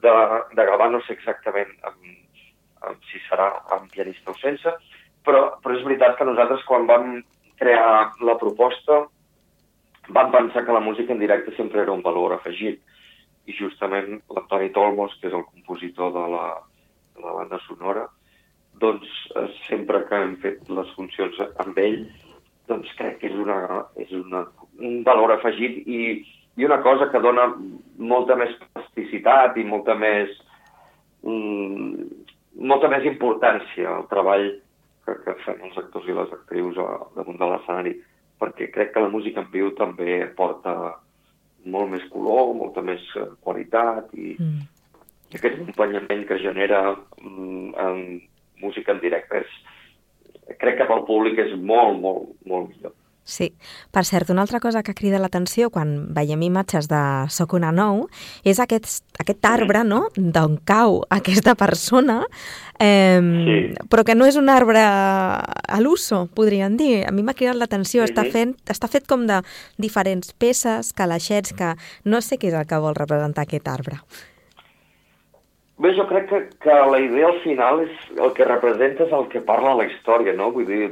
de, 0.03 0.15
de 0.57 0.65
gravar 0.67 0.91
no 0.91 1.01
sé 1.01 1.13
exactament 1.15 1.71
amb, 1.83 1.97
amb, 2.83 2.97
si 3.11 3.19
serà 3.31 3.49
amb 3.71 3.91
pianista 3.91 4.31
o 4.31 4.35
sense, 4.35 4.69
però, 5.25 5.59
però 5.63 5.77
és 5.77 5.85
veritat 5.85 6.17
que 6.17 6.25
nosaltres 6.25 6.63
quan 6.65 6.87
vam 6.87 7.25
crear 7.59 8.11
la 8.21 8.37
proposta 8.39 9.07
vam 10.09 10.31
pensar 10.31 10.65
que 10.65 10.73
la 10.73 10.81
música 10.81 11.13
en 11.13 11.19
directe 11.19 11.55
sempre 11.57 11.83
era 11.83 11.93
un 11.93 12.03
valor 12.03 12.33
afegit 12.33 12.81
i 13.49 13.57
justament 13.57 14.21
l'Antoni 14.31 14.71
Tolmos, 14.75 15.15
que 15.21 15.31
és 15.31 15.37
el 15.37 15.47
compositor 15.53 16.13
de 16.17 16.25
la, 16.35 16.47
de 17.17 17.25
la 17.25 17.37
banda 17.39 17.61
sonora, 17.67 18.07
doncs 18.81 19.07
eh, 19.37 19.47
sempre 19.69 20.03
que 20.09 20.21
hem 20.25 20.37
fet 20.45 20.69
les 20.73 20.93
funcions 20.97 21.41
amb 21.63 21.79
ell, 21.81 22.05
doncs 22.71 22.93
crec 22.99 23.19
que 23.21 23.31
és, 23.31 23.39
una, 23.45 23.85
és 24.01 24.13
una, 24.17 24.45
un 24.79 25.01
valor 25.07 25.35
afegit 25.35 25.83
i, 25.91 26.03
i 26.57 26.69
una 26.69 26.81
cosa 26.85 27.11
que 27.11 27.23
dona 27.23 27.49
molta 27.99 28.37
més 28.39 28.55
plasticitat 28.71 29.59
i 29.59 29.67
molta 29.67 29.97
més 29.99 30.31
mm, 31.27 32.07
molta 32.71 32.91
més 32.93 33.07
importància 33.09 33.91
al 33.97 34.07
treball 34.11 34.49
que, 35.07 35.17
que 35.25 35.37
fem 35.45 35.61
els 35.67 35.79
actors 35.83 36.09
i 36.09 36.17
les 36.17 36.33
actrius 36.37 36.79
a, 36.79 36.89
damunt 37.17 37.39
de 37.41 37.51
l'escenari, 37.51 37.95
perquè 38.41 38.71
crec 38.75 38.95
que 38.95 39.05
la 39.05 39.13
música 39.13 39.43
en 39.45 39.51
viu 39.53 39.73
també 39.79 40.23
porta 40.37 40.75
molt 41.65 41.91
més 41.93 42.05
color, 42.13 42.55
molta 42.57 42.83
més 42.83 43.03
eh, 43.17 43.27
qualitat 43.45 44.13
i, 44.15 44.37
Mm. 44.39 44.63
i 45.31 45.37
aquest 45.37 45.59
acompanyament 45.61 46.27
que 46.27 46.39
genera 46.43 46.97
mm, 47.23 47.75
en 47.79 48.21
música 48.63 48.93
en 48.93 49.01
directe 49.01 49.43
és, 49.45 49.53
crec 50.59 50.79
que 50.79 50.89
pel 50.89 51.05
públic 51.07 51.39
és 51.39 51.53
molt, 51.57 52.01
molt, 52.01 52.33
molt 52.47 52.71
millor. 52.71 52.95
Sí. 53.31 53.53
Per 53.95 54.03
cert, 54.05 54.31
una 54.35 54.43
altra 54.43 54.59
cosa 54.59 54.83
que 54.83 54.95
crida 54.99 55.21
l'atenció 55.23 55.69
quan 55.71 56.09
veiem 56.17 56.43
imatges 56.43 56.89
de 56.91 56.99
Soc 57.31 57.53
una 57.55 57.71
nou 57.71 58.09
és 58.43 58.59
aquest, 58.59 59.05
aquest 59.23 59.47
arbre 59.47 59.85
no? 59.87 60.09
d'on 60.17 60.57
cau 60.67 61.05
aquesta 61.15 61.55
persona, 61.55 62.25
eh, 62.81 63.21
Sí. 63.21 63.87
però 63.89 64.03
que 64.05 64.17
no 64.17 64.27
és 64.27 64.35
un 64.37 64.49
arbre 64.51 64.83
a 64.83 65.79
l'uso, 65.81 66.27
podríem 66.35 66.77
dir. 66.77 67.05
A 67.07 67.13
mi 67.13 67.23
m'ha 67.23 67.35
cridat 67.35 67.55
l'atenció, 67.57 68.03
està, 68.03 68.25
Mhm. 68.25 68.33
fent, 68.33 68.57
està 68.67 68.89
fet 68.89 69.07
com 69.07 69.27
de 69.27 69.43
diferents 69.79 70.33
peces, 70.33 70.93
calaixets, 70.93 71.53
que 71.53 71.75
no 72.05 72.21
sé 72.21 72.37
què 72.37 72.49
és 72.49 72.55
el 72.55 72.67
que 72.67 72.79
vol 72.79 72.95
representar 72.97 73.43
aquest 73.43 73.69
arbre. 73.69 74.01
Bé, 75.79 75.95
jo 75.97 76.07
crec 76.09 76.29
que, 76.29 76.49
que 76.61 76.75
la 76.91 76.99
idea 77.01 77.27
al 77.29 77.41
final 77.41 77.81
és 77.81 77.91
el 78.19 78.35
que 78.35 78.45
representa 78.45 79.05
és 79.05 79.13
el 79.13 79.29
que 79.29 79.41
parla 79.41 79.75
la 79.75 79.87
història, 79.87 80.35
no? 80.37 80.51
Vull 80.53 80.67
dir, 80.67 80.91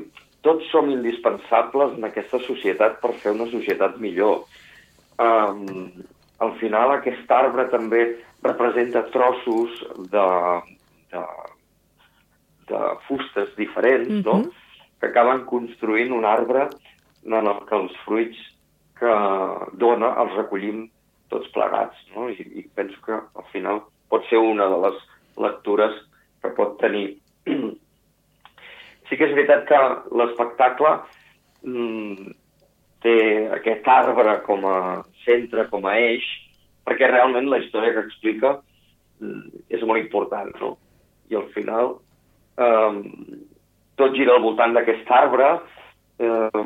tots 0.48 0.70
som 0.72 0.88
indispensables 0.88 1.98
en 1.98 2.08
aquesta 2.08 2.40
societat 2.46 3.02
per 3.02 3.12
fer 3.20 3.34
una 3.36 3.48
societat 3.52 3.98
millor. 4.00 4.46
Um, 5.20 5.90
al 6.40 6.54
final 6.62 6.94
aquest 6.94 7.30
arbre 7.34 7.66
també 7.72 8.04
representa 8.46 9.04
trossos 9.12 9.82
de, 10.14 10.26
de, 11.12 11.24
de 12.70 12.82
fustes 13.08 13.50
diferents, 13.56 14.08
mm 14.08 14.22
-hmm. 14.22 14.24
no? 14.24 14.50
Que 15.00 15.08
acaben 15.08 15.44
construint 15.44 16.12
un 16.12 16.24
arbre 16.24 16.68
en 17.24 17.46
el 17.46 17.58
que 17.68 17.76
els 17.76 17.92
fruits 18.04 18.38
que 18.98 19.14
dona 19.72 20.14
els 20.22 20.34
recollim 20.34 20.88
tots 21.28 21.48
plegats, 21.52 21.96
no? 22.14 22.28
I, 22.30 22.40
i 22.60 22.62
penso 22.74 22.96
que 23.04 23.12
al 23.12 23.46
final 23.52 23.82
pot 24.08 24.24
ser 24.30 24.38
una 24.38 24.66
de 24.68 24.78
les 24.86 24.96
lectures 25.36 25.92
que 26.42 26.50
pot 26.50 26.78
tenir. 26.80 27.18
Sí 29.08 29.16
que 29.16 29.28
és 29.28 29.34
veritat 29.36 29.64
que 29.68 29.78
l'espectacle 30.20 30.94
mm, 31.64 32.34
té 33.04 33.16
aquest 33.56 33.88
arbre 33.88 34.38
com 34.46 34.66
a 34.68 34.78
centre, 35.24 35.68
com 35.72 35.86
a 35.88 35.96
eix, 36.00 36.26
perquè 36.88 37.08
realment 37.08 37.48
la 37.48 37.60
història 37.62 37.94
que 37.96 38.04
explica 38.06 38.58
mm, 39.20 39.64
és 39.76 39.84
molt 39.88 40.02
important, 40.02 40.52
no? 40.60 40.76
I 41.28 41.36
al 41.36 41.48
final 41.54 41.96
eh, 42.60 43.00
tot 44.00 44.14
gira 44.16 44.36
al 44.36 44.44
voltant 44.44 44.76
d'aquest 44.76 45.10
arbre, 45.12 45.50
eh, 46.18 46.62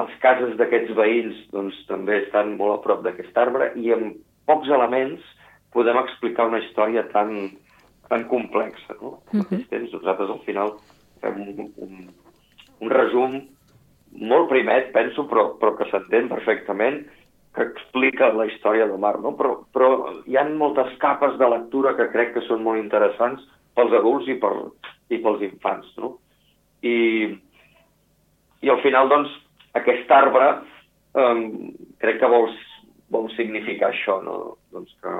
les 0.00 0.14
cases 0.24 0.56
d'aquests 0.60 0.94
veïns 0.96 1.42
doncs, 1.54 1.76
també 1.88 2.22
estan 2.24 2.56
molt 2.60 2.78
a 2.78 2.82
prop 2.86 3.04
d'aquest 3.06 3.36
arbre 3.38 3.72
i 3.80 3.92
amb 3.96 4.16
pocs 4.50 4.70
elements 4.72 5.26
podem 5.74 6.00
explicar 6.00 6.48
una 6.50 6.60
història 6.64 7.04
tan, 7.12 7.34
tan 8.10 8.24
complexa. 8.30 8.96
No? 9.00 9.18
Al 9.30 9.44
mateix 9.44 9.68
temps, 9.70 9.92
nosaltres 9.94 10.32
al 10.34 10.42
final 10.46 10.74
fem 11.22 11.40
un, 11.44 11.72
un, 11.84 12.04
un 12.80 12.92
resum 12.92 13.40
molt 14.20 14.48
primet, 14.50 14.90
penso, 14.94 15.26
però, 15.30 15.52
però 15.60 15.76
que 15.78 15.86
s'entén 15.90 16.28
perfectament, 16.30 17.04
que 17.54 17.66
explica 17.66 18.30
la 18.34 18.46
història 18.46 18.86
del 18.86 18.98
mar, 19.02 19.16
no? 19.22 19.34
Però, 19.38 19.56
però 19.74 19.90
hi 20.26 20.38
ha 20.38 20.46
moltes 20.48 20.92
capes 21.02 21.36
de 21.38 21.48
lectura 21.50 21.96
que 21.98 22.10
crec 22.12 22.34
que 22.36 22.44
són 22.46 22.62
molt 22.66 22.78
interessants 22.78 23.42
pels 23.78 23.94
adults 23.98 24.28
i, 24.30 24.36
per, 24.42 24.52
i 25.10 25.18
pels 25.22 25.42
infants, 25.46 25.90
no? 25.98 26.16
I, 26.86 26.96
i 28.62 28.70
al 28.70 28.82
final, 28.84 29.10
doncs, 29.10 29.32
aquest 29.78 30.10
arbre 30.14 30.50
eh, 31.18 31.42
crec 32.02 32.20
que 32.22 32.30
vol, 32.30 32.48
vol 33.14 33.30
significar 33.34 33.90
això, 33.90 34.20
no? 34.26 34.36
Doncs 34.74 34.94
que 35.02 35.16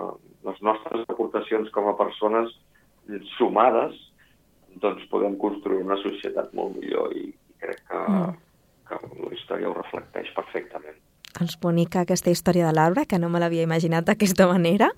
les 0.47 0.63
nostres 0.67 1.07
aportacions 1.11 1.71
com 1.75 1.91
a 1.91 1.99
persones 1.99 2.55
sumades 3.37 3.99
doncs 4.83 5.07
podem 5.11 5.37
construir 5.41 5.83
una 5.85 5.99
societat 6.03 6.55
molt 6.57 6.77
millor 6.79 7.15
i, 7.17 7.29
i 7.31 7.61
crec 7.61 7.83
que, 7.85 8.01
mm. 8.01 8.35
que 8.89 9.01
la 9.27 9.37
història 9.37 9.71
ho 9.71 9.77
reflecteix 9.77 10.31
perfectament. 10.37 10.99
Doncs 11.31 11.55
bonica 11.63 12.03
aquesta 12.03 12.33
història 12.33 12.67
de 12.67 12.75
l'arbre, 12.75 13.05
que 13.07 13.19
no 13.23 13.29
me 13.31 13.39
l'havia 13.41 13.63
imaginat 13.63 14.05
d'aquesta 14.09 14.49
manera. 14.51 14.91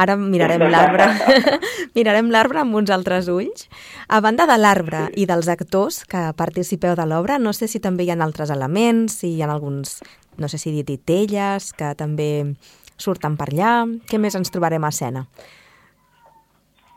Ara 0.00 0.16
mirarem 0.16 0.64
l'arbre 0.74 1.06
mirarem 1.96 2.30
l'arbre 2.32 2.62
amb 2.62 2.78
uns 2.80 2.92
altres 2.94 3.28
ulls. 3.28 3.68
A 4.08 4.20
banda 4.24 4.48
de 4.50 4.56
l'arbre 4.58 5.06
i 5.14 5.26
dels 5.28 5.50
actors 5.52 6.02
que 6.08 6.30
participeu 6.36 6.96
de 6.96 7.06
l'obra, 7.06 7.38
no 7.38 7.52
sé 7.52 7.68
si 7.68 7.82
també 7.84 8.06
hi 8.06 8.14
ha 8.14 8.18
altres 8.24 8.50
elements, 8.50 9.20
si 9.20 9.34
hi 9.34 9.42
ha 9.42 9.50
alguns, 9.52 10.00
no 10.40 10.48
sé 10.48 10.58
si 10.58 10.72
dir 10.72 10.86
titelles, 10.88 11.72
que 11.76 11.92
també 11.98 12.56
surten 12.96 13.36
per 13.36 13.50
allà. 13.52 13.76
Què 14.08 14.18
més 14.18 14.34
ens 14.38 14.50
trobarem 14.54 14.84
a 14.84 14.92
escena? 14.94 15.28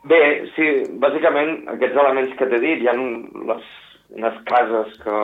Bé, 0.08 0.20
sí, 0.56 0.66
bàsicament 1.04 1.66
aquests 1.74 1.98
elements 2.00 2.36
que 2.40 2.48
t'he 2.48 2.60
dit, 2.64 2.82
hi 2.84 2.88
ha 2.88 2.94
les, 2.96 3.70
unes 4.16 4.36
cases 4.48 4.94
que 5.02 5.16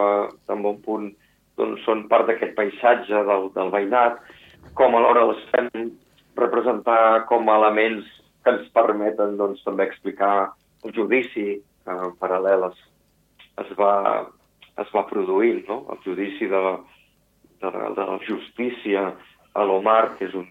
en 0.54 0.64
bon 0.66 0.80
punt 0.84 1.06
doncs, 1.60 1.84
són 1.86 2.08
part 2.12 2.28
d'aquest 2.28 2.56
paisatge 2.58 3.22
del, 3.30 3.48
del 3.56 3.72
veïnat, 3.72 4.18
com 4.80 4.96
alhora 4.98 5.28
les 5.30 5.44
fem 5.52 5.70
representar 6.40 7.26
com 7.30 7.48
a 7.48 7.60
elements 7.62 8.10
que 8.44 8.56
ens 8.56 8.72
permeten 8.76 9.38
doncs, 9.40 9.62
també 9.64 9.86
explicar 9.88 10.34
el 10.84 10.96
judici 10.98 11.46
que 11.86 11.96
en 12.08 12.18
paral·lel 12.20 12.68
es, 12.72 12.82
es, 13.64 13.70
va, 13.80 13.94
es 14.84 14.92
va 14.96 15.06
produint, 15.12 15.62
no? 15.70 15.84
el 15.94 16.02
judici 16.08 16.50
de, 16.52 16.64
de, 17.64 17.72
de 17.72 18.10
la 18.10 18.20
justícia 18.28 19.06
a 19.54 19.70
l'Omar, 19.70 20.18
que 20.18 20.28
és 20.28 20.36
un 20.36 20.50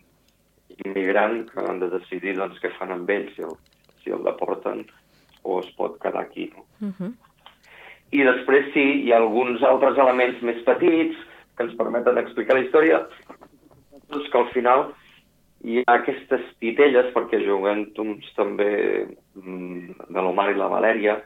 immigrant 0.87 1.43
que 1.51 1.69
han 1.69 1.83
de 1.83 1.91
decidir 1.99 2.39
doncs, 2.39 2.62
què 2.62 2.73
fan 2.79 2.95
amb 2.95 3.11
ell, 3.12 3.29
si 3.35 3.45
el, 3.45 3.57
si 4.03 4.11
el 4.11 4.25
deporten 4.27 4.87
o 5.43 5.61
es 5.61 5.71
pot 5.79 5.99
quedar 6.03 6.23
aquí. 6.23 6.51
No? 6.55 6.65
Uh 6.89 6.93
-huh. 6.99 7.13
I 8.13 8.25
després 8.25 8.73
sí, 8.75 8.85
hi 9.05 9.13
ha 9.13 9.17
alguns 9.17 9.63
altres 9.63 9.99
elements 9.99 10.43
més 10.43 10.63
petits 10.67 11.17
que 11.57 11.65
ens 11.65 11.77
permeten 11.77 12.19
explicar 12.19 12.57
la 12.57 12.65
història, 12.65 13.07
doncs 14.11 14.29
que 14.31 14.39
al 14.39 14.51
final 14.53 14.93
hi 15.65 15.79
ha 15.87 15.95
aquestes 15.95 16.43
titelles, 16.61 17.13
perquè 17.15 17.41
juguem 17.47 17.87
uns 17.99 18.35
també 18.35 19.07
mm, 19.35 20.09
de 20.11 20.21
l'Omar 20.21 20.51
i 20.51 20.59
la 20.59 20.69
Valèria, 20.69 21.23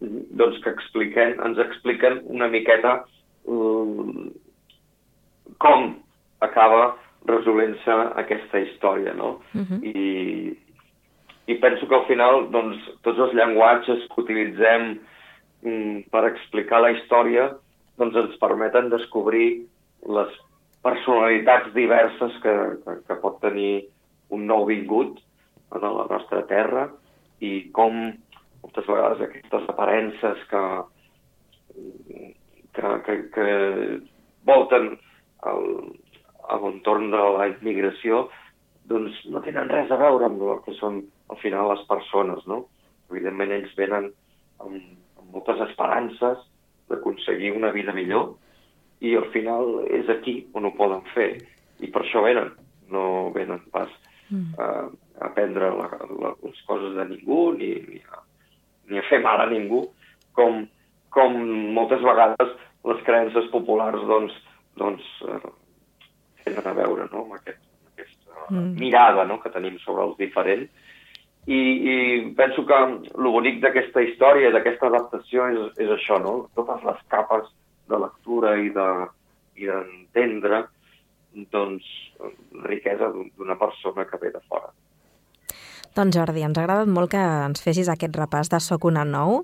doncs 0.00 0.60
que 0.62 0.70
expliquen, 0.70 1.36
ens 1.44 1.58
expliquen 1.58 2.20
una 2.24 2.48
miqueta 2.48 3.04
um, 3.44 4.30
com 5.58 5.94
acaba 6.44 6.94
resolent-se 7.28 7.94
aquesta 8.20 8.60
història, 8.60 9.14
no? 9.14 9.40
Uh 9.54 9.60
-huh. 9.60 9.80
I, 9.84 10.56
I 11.46 11.58
penso 11.60 11.86
que 11.88 11.96
al 11.96 12.06
final, 12.08 12.46
doncs, 12.54 12.80
tots 13.04 13.20
els 13.20 13.34
llenguatges 13.36 14.06
que 14.10 14.22
utilitzem 14.22 14.94
um, 14.94 16.00
per 16.12 16.24
explicar 16.30 16.80
la 16.80 16.94
història 16.94 17.50
doncs 18.00 18.16
ens 18.18 18.38
permeten 18.40 18.90
descobrir 18.90 19.66
les 20.16 20.32
personalitats 20.84 21.70
diverses 21.76 22.34
que, 22.42 22.54
que, 22.84 22.96
que 23.08 23.18
pot 23.22 23.38
tenir 23.44 23.86
un 24.34 24.46
nou 24.48 24.66
vingut 24.68 25.20
a 25.74 25.80
la 25.80 26.06
nostra 26.10 26.42
terra 26.50 26.88
i 27.44 27.70
com 27.76 27.96
moltes 28.64 28.88
vegades 28.88 29.22
aquestes 29.24 29.68
aparences 29.72 30.44
que, 30.50 30.62
que, 32.76 32.92
que, 33.06 33.16
que 33.34 33.46
volten 34.48 34.94
el, 35.50 35.64
a 36.48 36.58
l'entorn 36.60 37.10
de 37.12 37.22
la 37.38 37.48
immigració 37.52 38.26
doncs 38.90 39.20
no 39.32 39.42
tenen 39.44 39.70
res 39.72 39.92
a 39.92 39.98
veure 40.00 40.28
amb 40.28 40.42
el 40.42 40.60
que 40.66 40.74
són 40.78 41.02
al 41.32 41.40
final 41.40 41.70
les 41.72 41.84
persones, 41.88 42.44
no? 42.50 42.64
Evidentment 43.10 43.54
ells 43.56 43.72
venen 43.78 44.10
amb, 44.60 44.76
amb 45.20 45.30
moltes 45.32 45.62
esperances 45.68 46.42
d'aconseguir 46.90 47.54
una 47.56 47.72
vida 47.72 47.94
millor 47.96 48.34
i 49.04 49.14
al 49.16 49.26
final 49.32 49.80
és 49.88 50.08
aquí 50.12 50.36
on 50.56 50.68
ho 50.68 50.74
poden 50.76 51.04
fer 51.14 51.30
i 51.82 51.90
per 51.92 52.04
això 52.04 52.22
venen, 52.24 52.52
no 52.92 53.32
venen 53.34 53.62
pas 53.72 53.90
mm. 54.28 54.54
a, 54.60 54.68
a 55.18 55.26
aprendre 55.30 55.72
la, 55.78 55.88
la, 56.20 56.34
les 56.44 56.62
coses 56.68 56.94
de 56.98 57.08
ningú 57.08 57.40
ni, 57.58 57.72
ni, 57.88 58.00
a, 58.12 58.22
ni 58.90 59.00
a 59.00 59.06
fer 59.08 59.20
mal 59.24 59.42
a 59.42 59.48
ningú 59.50 59.82
com, 60.36 60.64
com 61.14 61.36
moltes 61.76 62.04
vegades 62.04 62.54
les 62.84 63.04
creences 63.08 63.48
populars 63.52 64.04
doncs, 64.08 64.36
doncs 64.80 65.04
eh, 65.28 65.52
tenen 66.44 66.68
a 66.68 66.76
veure 66.76 67.08
no? 67.12 67.24
amb 67.24 67.38
aquest, 67.38 67.63
mm. 68.50 68.74
mirada 68.80 69.24
no? 69.28 69.40
que 69.42 69.52
tenim 69.54 69.78
sobre 69.82 70.04
els 70.08 70.16
diferents. 70.20 70.70
I, 71.44 71.60
i 71.60 71.96
penso 72.38 72.64
que 72.64 72.76
el 72.80 73.28
bonic 73.28 73.60
d'aquesta 73.60 74.00
història, 74.00 74.52
d'aquesta 74.54 74.88
adaptació, 74.88 75.48
és, 75.52 75.74
és 75.84 75.90
això, 75.92 76.16
no? 76.22 76.48
totes 76.56 76.86
les 76.88 77.02
capes 77.12 77.50
de 77.90 78.00
lectura 78.00 78.54
i 78.62 78.70
d'entendre 78.72 80.62
de, 80.64 81.44
doncs, 81.52 81.84
riquesa 82.64 83.10
d'una 83.12 83.58
persona 83.60 84.06
que 84.08 84.20
ve 84.22 84.32
de 84.32 84.40
fora. 84.48 84.70
Doncs 85.94 86.16
Jordi, 86.16 86.42
ens 86.42 86.58
ha 86.58 86.64
agradat 86.64 86.90
molt 86.90 87.12
que 87.12 87.22
ens 87.22 87.62
fessis 87.62 87.90
aquest 87.90 88.16
repàs 88.18 88.50
de 88.50 88.58
Soc 88.62 88.86
una 88.88 89.04
nou. 89.06 89.42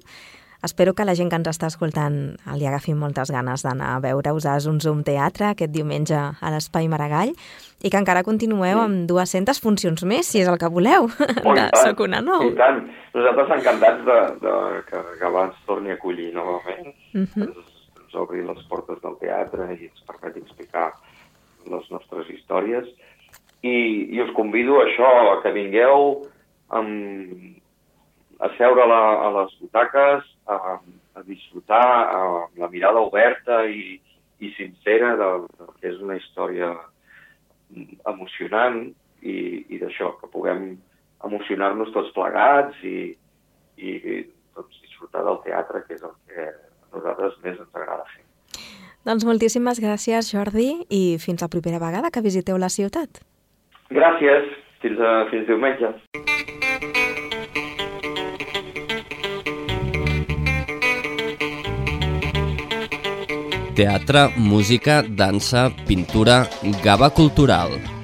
Espero 0.63 0.93
que 0.93 1.07
la 1.09 1.15
gent 1.17 1.31
que 1.33 1.39
ens 1.41 1.49
està 1.49 1.71
escoltant 1.71 2.17
li 2.59 2.67
agafi 2.69 2.93
moltes 2.93 3.31
ganes 3.33 3.63
d'anar 3.65 3.95
a 3.95 4.01
veure-us 4.05 4.45
a 4.45 4.59
un 4.69 4.81
Zoom 4.85 5.01
Teatre 5.07 5.49
aquest 5.55 5.73
diumenge 5.73 6.17
a 6.17 6.51
l'Espai 6.53 6.89
Maragall 6.93 7.33
i 7.81 7.89
que 7.89 7.97
encara 7.97 8.23
continueu 8.27 8.77
sí. 8.77 8.83
amb 8.85 9.07
200 9.09 9.61
funcions 9.65 10.05
més, 10.05 10.29
si 10.29 10.43
és 10.43 10.51
el 10.53 10.59
que 10.61 10.69
voleu, 10.69 11.09
oh, 11.09 11.55
de 11.57 11.65
Soc 11.81 12.03
una 12.05 12.21
nou. 12.21 12.45
I 12.51 12.57
tant. 12.59 12.83
Nosaltres 13.15 13.55
encantats 13.57 14.05
de, 14.05 14.19
de 14.43 14.57
que, 14.91 15.01
que 15.17 15.27
abans 15.31 15.57
torni 15.69 15.95
a 15.95 15.97
acollir 15.97 16.29
novament. 16.35 16.93
Uh 17.15 17.25
-huh. 17.25 17.47
ens, 17.47 17.71
ens 18.03 18.19
obri 18.21 18.45
les 18.45 18.61
portes 18.69 19.01
del 19.01 19.17
teatre 19.23 19.65
i 19.81 19.89
ens 19.89 20.05
permeti 20.07 20.45
explicar 20.45 20.93
les 21.71 21.91
nostres 21.91 22.29
històries. 22.29 22.85
I, 23.63 24.13
i 24.13 24.21
us 24.21 24.35
convido 24.37 24.77
a 24.81 24.85
això, 24.85 25.41
que 25.43 25.53
vingueu 25.53 26.29
amb, 26.69 27.57
a 28.41 28.49
seure 28.57 28.83
a, 28.83 28.87
la, 28.87 29.03
a 29.27 29.31
les 29.41 29.57
butaques, 29.61 30.25
a, 30.49 30.79
a 31.15 31.25
disfrutar 31.27 31.85
amb 32.17 32.61
la 32.61 32.71
mirada 32.73 33.03
oberta 33.05 33.65
i, 33.67 33.99
i 34.41 34.53
sincera 34.57 35.15
de, 35.21 35.31
de 35.59 35.69
que 35.81 35.93
és 35.93 36.01
una 36.01 36.17
història 36.21 36.73
emocionant 38.11 38.83
i, 39.23 39.37
i 39.69 39.79
d'això, 39.81 40.15
que 40.21 40.31
puguem 40.33 40.73
emocionar-nos 41.27 41.93
tots 41.95 42.13
plegats 42.17 42.81
i, 42.87 43.13
i, 43.77 43.91
i 43.91 44.17
doncs, 44.57 44.81
disfrutar 44.87 45.25
del 45.27 45.41
teatre, 45.45 45.85
que 45.87 45.99
és 45.99 46.03
el 46.07 46.17
que 46.31 46.49
a 46.49 46.97
nosaltres 46.97 47.39
més 47.45 47.61
ens 47.61 47.77
agrada 47.77 48.09
fer. 48.15 48.25
Doncs 49.07 49.25
moltíssimes 49.25 49.81
gràcies, 49.81 50.33
Jordi, 50.33 50.71
i 50.93 51.05
fins 51.23 51.45
la 51.45 51.53
propera 51.53 51.81
vegada 51.81 52.11
que 52.13 52.25
visiteu 52.25 52.59
la 52.61 52.73
ciutat. 52.73 53.23
Gràcies. 53.91 54.53
Fins, 54.81 55.01
a, 55.05 55.25
fins 55.29 55.49
diumenge. 55.49 55.93
Teatre, 63.81 64.29
música, 64.37 65.01
dansa, 65.01 65.73
pintura, 65.87 66.47
gava 66.85 67.09
cultural. 67.09 68.00